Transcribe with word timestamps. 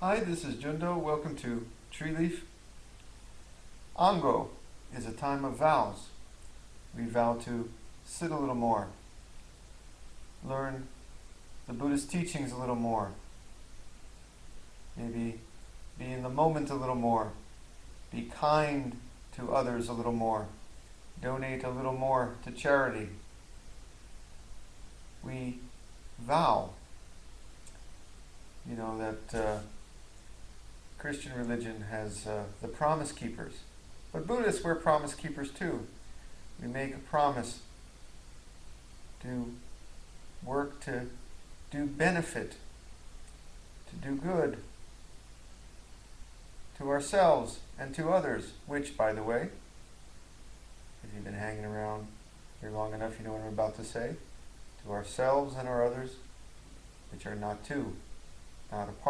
Hi, 0.00 0.20
this 0.20 0.44
is 0.44 0.54
Jundo. 0.54 0.96
Welcome 0.96 1.34
to 1.38 1.66
Treeleaf. 1.92 2.42
Ango 3.98 4.50
is 4.96 5.06
a 5.06 5.10
time 5.10 5.44
of 5.44 5.56
vows. 5.56 6.06
We 6.96 7.06
vow 7.06 7.34
to 7.44 7.68
sit 8.04 8.30
a 8.30 8.38
little 8.38 8.54
more, 8.54 8.86
learn 10.48 10.86
the 11.66 11.72
Buddhist 11.72 12.12
teachings 12.12 12.52
a 12.52 12.56
little 12.56 12.76
more, 12.76 13.10
maybe 14.96 15.40
be 15.98 16.04
in 16.04 16.22
the 16.22 16.28
moment 16.28 16.70
a 16.70 16.76
little 16.76 16.94
more, 16.94 17.32
be 18.12 18.30
kind 18.32 18.98
to 19.34 19.52
others 19.52 19.88
a 19.88 19.92
little 19.92 20.12
more, 20.12 20.46
donate 21.20 21.64
a 21.64 21.70
little 21.70 21.92
more 21.92 22.36
to 22.44 22.52
charity. 22.52 23.08
We 25.24 25.58
vow, 26.20 26.70
you 28.64 28.76
know, 28.76 28.96
that 28.96 29.36
uh, 29.36 29.58
Christian 30.98 31.32
religion 31.36 31.84
has 31.90 32.26
uh, 32.26 32.44
the 32.60 32.68
promise 32.68 33.12
keepers. 33.12 33.54
But 34.12 34.26
Buddhists, 34.26 34.64
we're 34.64 34.74
promise 34.74 35.14
keepers 35.14 35.50
too. 35.50 35.86
We 36.60 36.68
make 36.68 36.94
a 36.94 36.98
promise 36.98 37.60
to 39.22 39.52
work 40.44 40.80
to 40.84 41.06
do 41.70 41.86
benefit, 41.86 42.56
to 43.90 43.96
do 43.96 44.16
good 44.16 44.58
to 46.78 46.90
ourselves 46.90 47.58
and 47.78 47.94
to 47.94 48.10
others, 48.10 48.52
which, 48.66 48.96
by 48.96 49.12
the 49.12 49.22
way, 49.22 49.48
if 51.02 51.14
you've 51.14 51.24
been 51.24 51.34
hanging 51.34 51.64
around 51.64 52.06
here 52.60 52.70
long 52.70 52.94
enough, 52.94 53.18
you 53.18 53.26
know 53.26 53.32
what 53.32 53.42
I'm 53.42 53.48
about 53.48 53.76
to 53.76 53.84
say. 53.84 54.14
To 54.84 54.92
ourselves 54.92 55.56
and 55.56 55.68
our 55.68 55.84
others, 55.84 56.12
which 57.10 57.26
are 57.26 57.34
not 57.34 57.64
two, 57.64 57.96
not 58.70 58.88
apart. 58.88 59.04